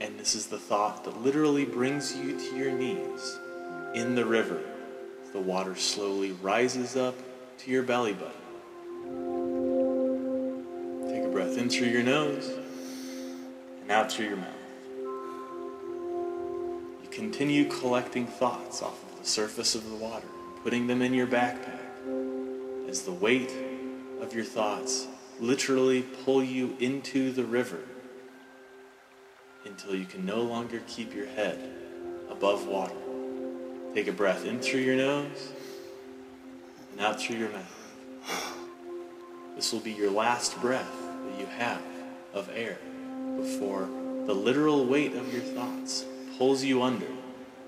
And 0.00 0.18
this 0.18 0.34
is 0.34 0.48
the 0.48 0.58
thought 0.58 1.04
that 1.04 1.22
literally 1.22 1.64
brings 1.64 2.16
you 2.16 2.36
to 2.36 2.56
your 2.56 2.72
knees 2.72 3.38
in 3.94 4.16
the 4.16 4.24
river. 4.24 4.60
The 5.32 5.38
water 5.38 5.76
slowly 5.76 6.32
rises 6.32 6.96
up 6.96 7.14
to 7.58 7.70
your 7.70 7.84
belly 7.84 8.14
button. 8.14 8.41
Breath 11.32 11.56
in 11.56 11.70
through 11.70 11.88
your 11.88 12.02
nose 12.02 12.46
and 13.80 13.90
out 13.90 14.12
through 14.12 14.26
your 14.26 14.36
mouth. 14.36 14.48
You 17.02 17.08
continue 17.10 17.64
collecting 17.70 18.26
thoughts 18.26 18.82
off 18.82 19.02
of 19.02 19.18
the 19.18 19.26
surface 19.26 19.74
of 19.74 19.88
the 19.88 19.96
water, 19.96 20.26
putting 20.62 20.86
them 20.86 21.00
in 21.00 21.14
your 21.14 21.26
backpack 21.26 21.80
as 22.86 23.00
the 23.02 23.12
weight 23.12 23.50
of 24.20 24.34
your 24.34 24.44
thoughts 24.44 25.06
literally 25.40 26.02
pull 26.02 26.44
you 26.44 26.76
into 26.80 27.32
the 27.32 27.44
river 27.44 27.80
until 29.64 29.94
you 29.94 30.04
can 30.04 30.26
no 30.26 30.42
longer 30.42 30.82
keep 30.86 31.14
your 31.14 31.26
head 31.28 31.58
above 32.28 32.66
water. 32.66 32.92
Take 33.94 34.08
a 34.08 34.12
breath 34.12 34.44
in 34.44 34.60
through 34.60 34.80
your 34.80 34.96
nose 34.96 35.52
and 36.90 37.00
out 37.00 37.18
through 37.18 37.36
your 37.36 37.48
mouth. 37.48 38.58
This 39.56 39.72
will 39.72 39.80
be 39.80 39.92
your 39.92 40.10
last 40.10 40.60
breath 40.60 41.08
that 41.32 41.40
you 41.40 41.46
have 41.46 41.82
of 42.34 42.50
air 42.54 42.78
before 43.36 43.88
the 44.26 44.34
literal 44.34 44.84
weight 44.84 45.14
of 45.14 45.32
your 45.32 45.42
thoughts 45.42 46.04
pulls 46.38 46.62
you 46.62 46.82
under 46.82 47.06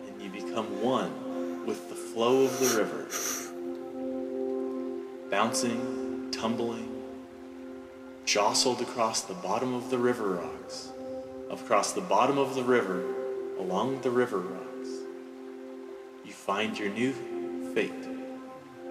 and 0.07 0.23
you 0.23 0.29
become 0.29 0.83
one 0.83 1.67
with 1.67 1.89
the 1.89 1.95
flow 1.95 2.45
of 2.45 2.61
the 2.61 2.77
river. 2.79 3.07
Bouncing, 5.31 6.31
tumbling, 6.31 7.03
jostled 8.25 8.81
across 8.81 9.23
the 9.23 9.35
bottom 9.35 9.75
of 9.75 9.91
the 9.91 9.99
river 9.99 10.31
rocks, 10.31 10.93
across 11.51 11.93
the 11.93 12.01
bottom 12.01 12.39
of 12.39 12.55
the 12.55 12.63
river, 12.63 13.03
along 13.59 14.01
the 14.03 14.11
river 14.11 14.39
rocks. 14.39 14.89
You 16.25 16.33
find 16.33 16.79
your 16.79 16.91
new 16.91 17.13
fate, 17.75 17.93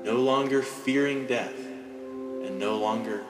no 0.04 0.16
longer 0.16 0.62
fearing 0.62 1.26
death 1.28 1.58
and 1.58 2.60
no 2.60 2.78
longer 2.78 3.24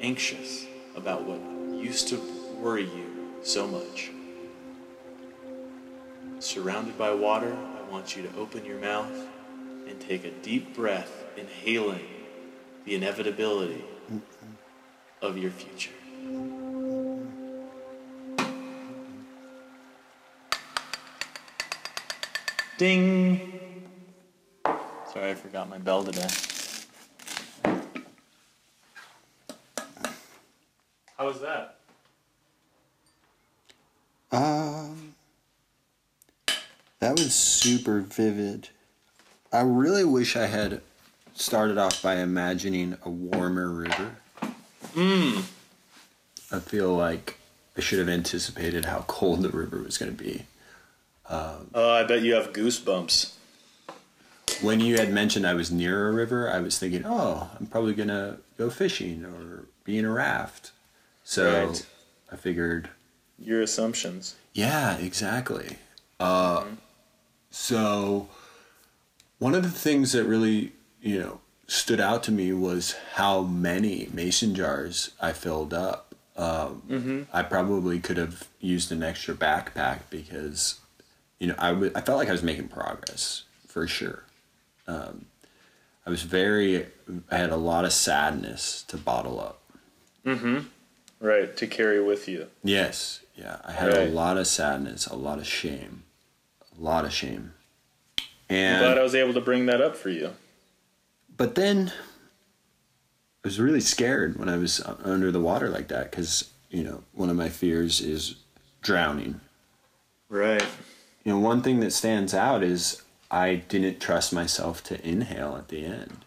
anxious 0.00 0.66
about 0.96 1.24
what 1.24 1.40
used 1.78 2.08
to 2.08 2.20
worry 2.58 2.84
you 2.84 3.32
so 3.42 3.66
much. 3.66 4.10
Surrounded 6.38 6.96
by 6.96 7.12
water, 7.12 7.54
I 7.54 7.90
want 7.90 8.16
you 8.16 8.22
to 8.22 8.36
open 8.36 8.64
your 8.64 8.78
mouth 8.78 9.12
and 9.86 10.00
take 10.00 10.24
a 10.24 10.30
deep 10.30 10.74
breath, 10.74 11.24
inhaling 11.36 12.06
the 12.84 12.94
inevitability 12.94 13.84
of 15.20 15.36
your 15.36 15.50
future. 15.50 15.90
Ding! 22.78 23.84
Sorry, 25.12 25.32
I 25.32 25.34
forgot 25.34 25.68
my 25.68 25.76
bell 25.76 26.02
today. 26.04 26.28
How 31.30 31.34
was 31.34 31.42
that? 31.42 31.76
Um, 34.32 35.14
that 36.98 37.12
was 37.12 37.32
super 37.32 38.00
vivid. 38.00 38.70
I 39.52 39.60
really 39.60 40.04
wish 40.04 40.34
I 40.34 40.46
had 40.46 40.80
started 41.34 41.78
off 41.78 42.02
by 42.02 42.16
imagining 42.16 42.96
a 43.04 43.10
warmer 43.10 43.68
river. 43.70 44.16
Mmm. 44.94 45.44
I 46.50 46.58
feel 46.58 46.96
like 46.96 47.38
I 47.76 47.80
should 47.80 48.00
have 48.00 48.08
anticipated 48.08 48.86
how 48.86 49.04
cold 49.06 49.42
the 49.42 49.50
river 49.50 49.78
was 49.78 49.98
going 49.98 50.16
to 50.16 50.24
be. 50.24 50.46
Oh, 51.28 51.60
I 51.74 52.02
bet 52.02 52.22
you 52.22 52.34
have 52.34 52.52
goosebumps. 52.52 53.34
When 54.62 54.80
you 54.80 54.96
had 54.96 55.12
mentioned 55.12 55.46
I 55.46 55.54
was 55.54 55.70
near 55.70 56.08
a 56.08 56.12
river, 56.12 56.50
I 56.50 56.58
was 56.58 56.76
thinking, 56.76 57.04
oh, 57.06 57.50
I'm 57.58 57.66
probably 57.66 57.94
going 57.94 58.08
to 58.08 58.38
go 58.58 58.68
fishing 58.68 59.24
or 59.24 59.66
be 59.84 59.96
in 59.96 60.04
a 60.04 60.10
raft. 60.10 60.72
So 61.30 61.66
Right. 61.68 61.86
I 62.32 62.34
figured, 62.36 62.90
Your 63.38 63.62
assumptions. 63.62 64.34
yeah, 64.52 64.96
exactly. 64.96 65.78
Uh, 66.18 66.64
So 67.52 68.28
one 69.38 69.54
of 69.54 69.62
the 69.62 69.70
things 69.70 70.10
that 70.12 70.24
really, 70.24 70.72
you 71.00 71.20
know, 71.20 71.40
stood 71.68 72.00
out 72.00 72.24
to 72.24 72.32
me 72.32 72.52
was 72.52 72.96
how 73.14 73.42
many 73.42 74.08
mason 74.12 74.56
jars 74.56 75.10
I 75.20 75.32
filled 75.32 75.72
up. 75.72 76.14
Um, 76.36 77.26
I 77.32 77.42
probably 77.44 78.00
could 78.00 78.16
have 78.16 78.48
used 78.60 78.90
an 78.90 79.02
extra 79.04 79.34
backpack 79.36 80.00
because, 80.10 80.80
you 81.38 81.46
know, 81.46 81.54
I 81.58 81.70
wa- 81.72 81.90
I 81.94 82.00
felt 82.00 82.18
like 82.18 82.28
I 82.28 82.32
was 82.32 82.42
making 82.42 82.68
progress 82.68 83.44
for 83.68 83.86
sure. 83.86 84.24
Um, 84.88 85.26
I 86.04 86.10
was 86.10 86.22
very, 86.22 86.86
I 87.30 87.36
had 87.36 87.50
a 87.50 87.56
lot 87.70 87.84
of 87.84 87.92
sadness 87.92 88.82
to 88.88 88.96
bottle 88.96 89.38
up. 89.38 89.58
Right, 91.20 91.54
to 91.58 91.66
carry 91.66 92.02
with 92.02 92.28
you. 92.28 92.46
Yes, 92.64 93.20
yeah. 93.34 93.58
I 93.64 93.72
had 93.72 93.88
Right. 93.92 94.08
a 94.08 94.10
lot 94.10 94.38
of 94.38 94.46
sadness, 94.46 95.06
a 95.06 95.14
lot 95.16 95.38
of 95.38 95.46
shame, 95.46 96.04
a 96.76 96.80
lot 96.82 97.04
of 97.04 97.12
shame. 97.12 97.52
I'm 98.48 98.56
And 98.56 98.80
glad 98.80 98.98
I 98.98 99.02
was 99.02 99.14
able 99.14 99.34
to 99.34 99.40
bring 99.40 99.66
that 99.66 99.80
up 99.82 99.96
for 99.96 100.08
you. 100.08 100.32
but 101.36 101.54
then 101.54 101.92
I 103.44 103.48
was 103.48 103.58
really 103.60 103.80
scared 103.80 104.38
when 104.38 104.48
I 104.48 104.56
was 104.58 104.80
uh, 104.80 104.96
under 105.04 105.30
the 105.32 105.40
water 105.40 105.68
like 105.70 105.88
that 105.88 106.10
because 106.10 106.50
you 106.70 106.82
know 106.84 107.02
one 107.12 107.30
of 107.30 107.36
my 107.36 107.48
fears 107.48 108.00
is 108.00 108.36
drowning. 108.82 109.40
Right. 110.28 110.64
You 111.24 111.32
know, 111.32 111.38
one 111.38 111.60
thing 111.62 111.80
that 111.80 111.92
stands 111.92 112.34
out 112.34 112.62
is 112.62 113.02
I 113.30 113.56
didn't 113.56 114.00
trust 114.00 114.32
myself 114.32 114.82
to 114.84 115.06
inhale 115.06 115.56
at 115.56 115.68
the 115.68 115.84
end. 115.84 116.24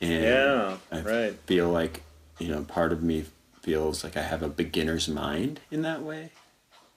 And 0.00 0.24
Yeah, 0.24 0.76
I 0.92 1.00
right. 1.00 1.34
feel 1.46 1.68
like 1.70 2.02
you 2.38 2.48
know 2.48 2.62
part 2.62 2.92
of 2.92 3.02
me 3.02 3.24
feels 3.62 4.02
like 4.04 4.16
I 4.16 4.22
have 4.22 4.42
a 4.42 4.48
beginner's 4.48 5.08
mind 5.08 5.60
in 5.70 5.82
that 5.82 6.02
way. 6.02 6.30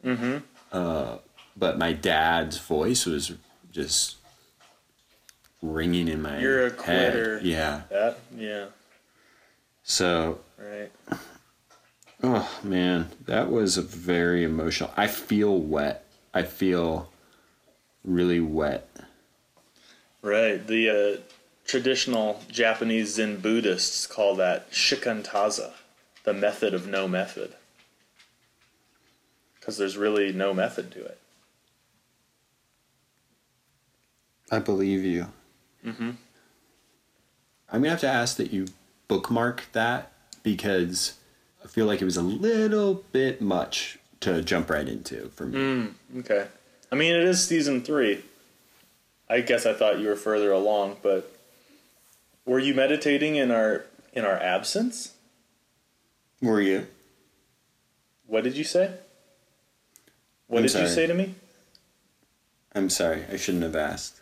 Mm-hmm. 0.04 0.38
Uh, 0.72 1.18
but 1.56 1.78
my 1.78 1.94
dad's 1.94 2.58
voice 2.58 3.06
was 3.06 3.34
just 3.72 4.18
ringing 5.62 6.08
in 6.08 6.22
my 6.22 6.40
You're 6.40 6.68
a 6.68 6.84
head. 6.84 7.42
Yeah. 7.44 7.82
That, 7.90 8.20
yeah, 8.36 8.66
So, 9.84 10.40
right. 10.58 10.92
oh 12.24 12.60
man, 12.64 13.10
that 13.26 13.50
was 13.50 13.78
a 13.78 13.82
very 13.82 14.44
emotional. 14.44 14.92
I 14.98 15.08
feel 15.08 15.58
wet. 15.58 16.06
I 16.34 16.44
feel 16.44 17.10
really 18.04 18.40
wet. 18.40 18.90
Right. 20.22 20.66
The 20.66 20.90
uh, 20.90 21.22
traditional 21.66 22.42
Japanese 22.50 23.16
Zen 23.16 23.38
Buddhists 23.38 24.08
call 24.08 24.36
that 24.36 24.72
shikantaza, 24.72 25.72
the 26.24 26.34
method 26.34 26.74
of 26.74 26.88
no 26.88 27.08
method. 27.08 27.54
Because 29.60 29.78
there's 29.78 29.98
really 29.98 30.34
no 30.34 30.54
method 30.54 30.92
to 30.92 31.06
it. 31.06 31.20
I 34.52 34.60
believe 34.60 35.04
you. 35.04 35.28
Mm-hmm. 35.86 36.12
I'm 37.72 37.82
gonna 37.82 37.90
have 37.90 38.02
to 38.02 38.08
ask 38.08 38.38
that 38.38 38.52
you 38.52 38.68
bookmark 39.08 39.66
that 39.72 40.12
because 40.44 41.18
I 41.64 41.68
feel 41.68 41.86
like 41.86 42.02
it 42.02 42.06
was 42.06 42.18
a 42.18 42.22
little 42.22 43.04
bit 43.12 43.42
much 43.42 43.98
to 44.20 44.42
jump 44.42 44.70
right 44.70 44.88
into 44.88 45.30
for 45.30 45.46
me. 45.46 45.58
Mm, 45.58 45.94
okay. 46.20 46.48
I 46.92 46.96
mean, 46.96 47.16
it 47.16 47.24
is 47.24 47.44
season 47.44 47.82
three. 47.82 48.24
I 49.30 49.42
guess 49.42 49.66
I 49.66 49.74
thought 49.74 50.00
you 50.00 50.08
were 50.08 50.16
further 50.16 50.52
along, 50.52 50.98
but 51.02 51.36
were 52.46 52.60
you 52.60 52.74
meditating 52.74 53.36
in 53.36 53.50
our 53.50 53.86
in 54.14 54.26
our 54.26 54.38
absence? 54.38 55.13
Were 56.44 56.60
you? 56.60 56.88
What 58.28 58.44
did 58.44 58.58
you 58.58 58.66
say? 58.66 58.92
What 60.48 60.60
I'm 60.60 60.66
did 60.68 60.76
you 60.76 60.88
say 60.90 61.08
to 61.08 61.14
me? 61.14 61.36
I'm 62.76 62.90
sorry. 62.90 63.24
I 63.32 63.38
shouldn't 63.38 63.64
have 63.64 63.78
asked. 63.78 64.20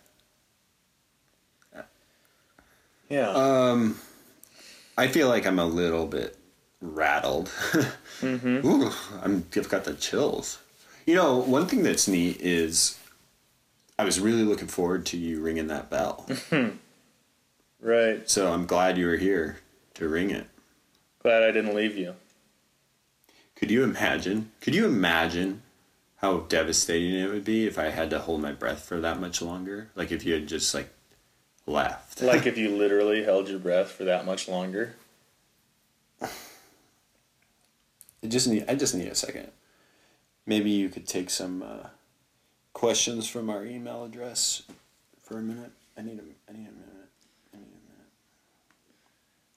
Yeah. 3.10 3.30
Um, 3.30 3.98
I 4.98 5.08
feel 5.08 5.30
like 5.30 5.48
I'm 5.48 5.58
a 5.58 5.66
little 5.66 6.06
bit 6.06 6.38
rattled. 6.80 7.48
mm-hmm. 8.22 8.68
Ooh, 8.68 8.92
I'm, 9.24 9.46
I've 9.58 9.70
got 9.70 9.86
the 9.86 9.96
chills. 9.96 10.60
You 11.08 11.16
know, 11.16 11.38
one 11.38 11.66
thing 11.66 11.82
that's 11.82 12.08
neat 12.08 12.38
is 12.40 13.00
I 13.98 14.06
was 14.06 14.20
really 14.20 14.44
looking 14.44 14.68
forward 14.68 15.08
to 15.08 15.18
you 15.18 15.42
ringing 15.42 15.68
that 15.68 15.90
bell. 15.90 16.28
Right. 17.84 18.30
so 18.30 18.54
I'm 18.54 18.68
glad 18.68 19.00
you 19.00 19.08
were 19.08 19.18
here 19.18 19.58
to 19.96 20.08
ring 20.08 20.30
it. 20.30 20.46
Glad 21.22 21.44
I 21.44 21.52
didn't 21.52 21.76
leave 21.76 21.98
you. 21.98 22.16
Could 23.56 23.70
you 23.70 23.84
imagine? 23.84 24.52
Could 24.60 24.74
you 24.74 24.86
imagine 24.86 25.62
how 26.18 26.42
devastating 26.42 27.14
it 27.14 27.30
would 27.30 27.46
be 27.46 27.68
if 27.68 27.78
I 27.78 27.86
had 27.86 28.10
to 28.10 28.20
hold 28.20 28.42
my 28.42 28.52
breath 28.52 28.84
for 28.84 29.00
that 29.00 29.20
much 29.20 29.42
longer? 29.42 29.90
Like 29.96 30.12
if 30.12 30.26
you 30.26 30.34
had 30.34 30.48
just 30.48 30.74
like 30.74 30.90
left. 31.68 32.22
Like 32.22 32.46
if 32.46 32.58
you 32.58 32.76
literally 32.76 33.24
held 33.24 33.50
your 33.50 33.60
breath 33.60 33.92
for 33.92 34.04
that 34.06 34.26
much 34.26 34.48
longer. 34.48 34.96
I 36.22 36.30
just 38.28 38.48
need 38.48 38.66
I 38.68 38.76
just 38.76 38.96
need 38.96 39.08
a 39.08 39.16
second. 39.16 39.52
Maybe 40.46 40.72
you 40.72 40.90
could 40.90 41.08
take 41.08 41.30
some 41.30 41.62
uh, 41.62 41.88
questions 42.74 43.28
from 43.28 43.50
our 43.50 43.66
email 43.66 44.04
address 44.04 44.64
for 45.24 45.38
a 45.38 45.42
minute. 45.42 45.72
I 45.98 46.02
need 46.02 46.20
a 46.20 46.24
I 46.50 46.54
need 46.54 46.68
a 46.68 46.72
minute. 46.72 47.10
I 47.54 47.58
need 47.58 47.66
a 47.66 47.90
minute. 47.90 48.08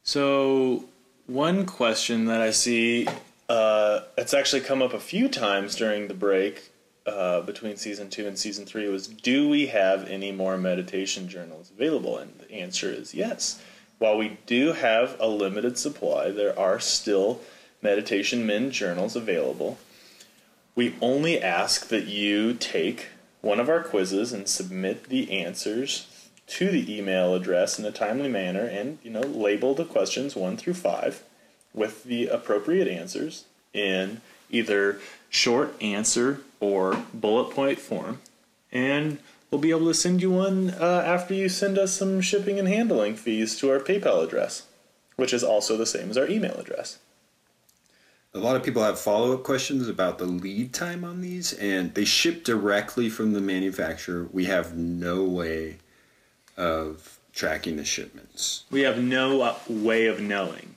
So, 0.03 0.85
one 1.26 1.66
question 1.66 2.26
that 2.26 2.40
I 2.40 2.50
see, 2.50 3.06
uh, 3.48 4.00
it's 4.16 4.34
actually 4.34 4.62
come 4.62 4.82
up 4.82 4.92
a 4.92 5.00
few 5.00 5.28
times 5.28 5.74
during 5.74 6.08
the 6.08 6.14
break 6.14 6.70
uh, 7.06 7.42
between 7.42 7.76
season 7.76 8.08
two 8.08 8.26
and 8.26 8.38
season 8.38 8.64
three 8.64 8.88
was 8.88 9.06
do 9.06 9.48
we 9.48 9.66
have 9.66 10.08
any 10.08 10.32
more 10.32 10.56
meditation 10.56 11.28
journals 11.28 11.70
available? 11.70 12.16
And 12.16 12.38
the 12.38 12.50
answer 12.52 12.90
is 12.90 13.14
yes. 13.14 13.62
While 13.98 14.16
we 14.18 14.38
do 14.46 14.72
have 14.72 15.16
a 15.20 15.28
limited 15.28 15.78
supply, 15.78 16.30
there 16.30 16.58
are 16.58 16.80
still 16.80 17.40
meditation 17.82 18.46
men 18.46 18.70
journals 18.70 19.16
available. 19.16 19.78
We 20.74 20.96
only 21.00 21.40
ask 21.40 21.88
that 21.88 22.06
you 22.06 22.54
take 22.54 23.08
one 23.40 23.60
of 23.60 23.68
our 23.68 23.82
quizzes 23.82 24.32
and 24.32 24.48
submit 24.48 25.04
the 25.04 25.30
answers 25.30 26.06
to 26.46 26.70
the 26.70 26.96
email 26.96 27.35
address 27.35 27.78
in 27.78 27.85
a 27.85 27.90
timely 27.90 28.28
manner 28.28 28.64
and 28.64 28.98
you 29.02 29.11
know 29.11 29.20
label 29.20 29.74
the 29.74 29.85
questions 29.85 30.37
1 30.37 30.57
through 30.57 30.74
5 30.74 31.22
with 31.72 32.04
the 32.04 32.26
appropriate 32.26 32.88
answers 32.88 33.44
in 33.72 34.20
either 34.50 35.00
short 35.30 35.74
answer 35.83 36.40
or 36.61 37.04
bullet 37.12 37.54
point 37.54 37.78
form 37.78 38.20
and 38.70 39.18
we'll 39.50 39.61
be 39.61 39.70
able 39.70 39.87
to 39.87 39.94
send 39.94 40.20
you 40.20 40.30
one 40.30 40.70
uh, 40.80 41.02
after 41.07 41.33
you 41.35 41.48
send 41.48 41.78
us 41.78 41.92
some 41.92 42.20
shipping 42.20 42.59
and 42.59 42.68
handling 42.68 43.16
fees 43.16 43.57
to 43.57 43.70
our 43.70 43.80
PayPal 43.80 44.22
address 44.22 44.66
which 45.16 45.33
is 45.33 45.42
also 45.42 45.76
the 45.76 45.87
same 45.87 46.11
as 46.11 46.18
our 46.18 46.28
email 46.28 46.54
address 46.54 46.98
A 48.35 48.38
lot 48.38 48.57
of 48.57 48.64
people 48.64 48.83
have 48.83 48.98
follow 48.98 49.33
up 49.33 49.44
questions 49.44 49.88
about 49.88 50.18
the 50.18 50.26
lead 50.26 50.72
time 50.72 51.04
on 51.04 51.20
these, 51.20 51.52
and 51.52 51.94
they 51.94 52.04
ship 52.04 52.42
directly 52.42 53.09
from 53.09 53.33
the 53.33 53.40
manufacturer. 53.40 54.26
We 54.33 54.46
have 54.46 54.76
no 54.76 55.22
way 55.22 55.78
of 56.56 57.18
tracking 57.32 57.76
the 57.76 57.84
shipments. 57.84 58.64
we 58.70 58.82
have 58.82 58.98
no 59.02 59.42
uh, 59.42 59.54
way 59.68 60.06
of 60.06 60.20
knowing 60.20 60.74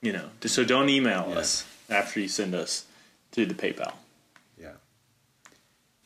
you 0.00 0.12
know 0.12 0.28
so 0.44 0.64
don't 0.64 0.88
email 0.88 1.26
Yeah. 1.30 1.38
us 1.38 1.64
after 1.90 2.20
you 2.20 2.28
send 2.28 2.54
us 2.54 2.84
through 3.32 3.46
the 3.46 3.54
PayPal 3.54 3.94
Yeah. 4.60 4.72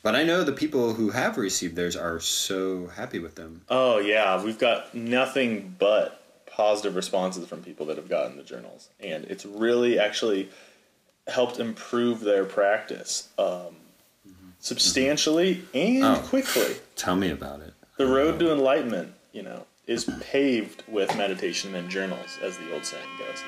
But 0.02 0.14
I 0.16 0.24
know 0.24 0.42
the 0.44 0.52
people 0.52 0.94
who 0.94 1.10
have 1.10 1.36
received 1.36 1.76
theirs 1.76 1.94
are 1.94 2.18
so 2.20 2.86
happy 2.88 3.18
with 3.18 3.34
them. 3.36 3.62
Oh 3.68 3.98
yeah, 3.98 4.42
we've 4.42 4.58
got 4.58 4.94
nothing 4.94 5.76
but 5.78 6.18
positive 6.46 6.96
responses 6.96 7.46
from 7.46 7.62
people 7.62 7.86
that 7.86 7.96
have 7.96 8.08
gotten 8.08 8.36
the 8.36 8.42
journals, 8.42 8.88
and 9.00 9.24
it's 9.26 9.44
really 9.46 9.98
actually 9.98 10.48
helped 11.28 11.60
improve 11.60 12.20
their 12.20 12.44
practice. 12.44 13.28
Um, 13.38 13.76
substantially 14.58 15.62
and 15.74 16.04
Oh. 16.04 16.22
quickly. 16.26 16.76
Tell 16.96 17.16
me 17.16 17.30
about 17.30 17.60
it. 17.60 17.74
The 17.98 18.06
road 18.06 18.38
to 18.38 18.50
enlightenment, 18.50 19.12
you 19.32 19.42
know, 19.42 19.66
is 19.86 20.08
paved 20.20 20.82
with 20.88 21.14
meditation 21.14 21.74
and 21.74 21.90
journals, 21.90 22.38
as 22.42 22.56
the 22.56 22.72
old 22.72 22.86
saying 22.86 23.04
goes. 23.18 23.44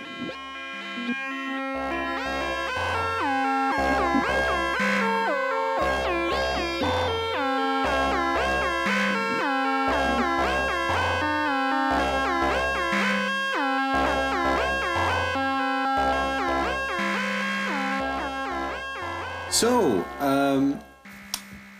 So, 19.50 20.04
um, 20.18 20.80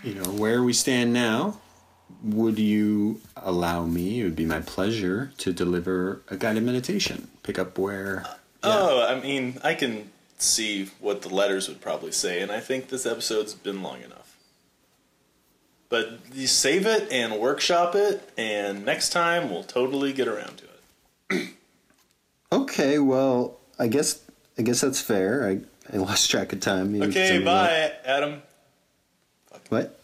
you 0.02 0.14
know, 0.14 0.30
where 0.30 0.62
we 0.62 0.72
stand 0.72 1.12
now, 1.12 1.60
would 2.24 2.58
you 2.58 3.20
allow 3.36 3.84
me, 3.84 4.20
it 4.20 4.24
would 4.24 4.36
be 4.36 4.46
my 4.46 4.60
pleasure, 4.60 5.32
to 5.38 5.52
deliver 5.52 6.22
a 6.28 6.36
guided 6.36 6.62
meditation? 6.62 7.28
Pick 7.42 7.58
up 7.58 7.76
where. 7.78 8.24
Oh, 8.62 9.06
I 9.06 9.20
mean, 9.20 9.58
I 9.62 9.74
can 9.74 10.10
see 10.38 10.90
what 11.00 11.22
the 11.22 11.28
letters 11.28 11.68
would 11.68 11.80
probably 11.80 12.12
say, 12.12 12.40
and 12.40 12.50
I 12.50 12.60
think 12.60 12.88
this 12.88 13.04
episode's 13.06 13.54
been 13.54 13.82
long 13.82 14.00
enough. 14.02 14.36
But 15.90 16.18
you 16.32 16.46
save 16.46 16.86
it 16.86 17.12
and 17.12 17.38
workshop 17.38 17.94
it, 17.94 18.28
and 18.38 18.84
next 18.84 19.10
time 19.10 19.50
we'll 19.50 19.62
totally 19.64 20.12
get 20.12 20.26
around 20.28 20.58
to 20.58 20.64
it. 21.36 21.48
Okay, 22.52 23.00
well, 23.00 23.58
I 23.80 23.88
guess 23.88 24.20
I 24.56 24.62
guess 24.62 24.80
that's 24.80 25.00
fair. 25.00 25.48
I, 25.48 25.58
I 25.92 25.96
lost 25.96 26.30
track 26.30 26.52
of 26.52 26.60
time. 26.60 26.94
Okay, 27.02 27.26
some 27.28 27.38
of 27.38 27.44
that- 27.46 28.04
bye, 28.04 28.08
Adam. 28.10 28.42
What? 29.70 29.98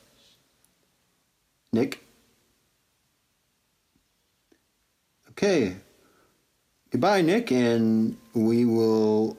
Nick? 1.73 2.03
Okay. 5.43 5.75
Goodbye, 6.91 7.23
Nick, 7.23 7.51
and 7.51 8.19
we 8.35 8.67
will 8.67 9.39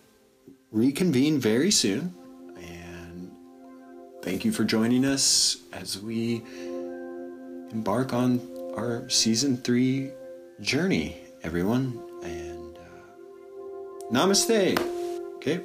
reconvene 0.71 1.37
very 1.37 1.69
soon. 1.69 2.15
And 2.57 3.31
thank 4.23 4.43
you 4.43 4.51
for 4.51 4.63
joining 4.63 5.05
us 5.05 5.57
as 5.71 6.01
we 6.01 6.41
embark 7.69 8.13
on 8.13 8.41
our 8.75 9.07
season 9.11 9.57
three 9.57 10.09
journey, 10.59 11.17
everyone. 11.43 12.01
And 12.23 12.75
uh, 12.79 14.11
namaste. 14.11 14.79
Okay. 15.35 15.61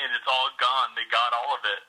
and 0.00 0.10
it's 0.16 0.28
all 0.28 0.48
gone. 0.56 0.96
They 0.96 1.04
got 1.12 1.32
all 1.36 1.52
of 1.54 1.62
it. 1.68 1.82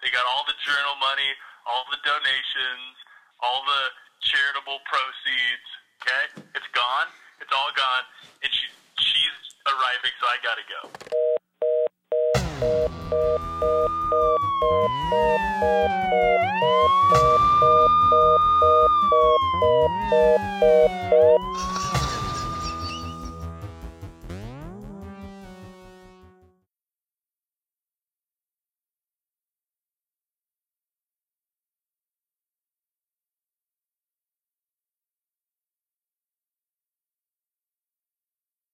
They 0.00 0.10
got 0.10 0.24
all 0.24 0.44
the 0.48 0.56
journal 0.64 0.96
money, 1.00 1.30
all 1.68 1.84
the 1.92 2.00
donations, 2.04 2.96
all 3.40 3.64
the 3.64 3.82
charitable 4.24 4.80
proceeds. 4.88 5.68
Okay, 6.02 6.24
it's 6.56 6.68
gone. 6.72 7.08
It's 7.40 7.52
all 7.52 7.70
gone, 7.76 8.04
and 8.42 8.50
she 8.52 8.66
she's 9.00 9.38
arriving, 9.68 10.12
so 10.20 10.26
I 10.28 10.36
gotta 10.44 10.64
go. 10.68 10.80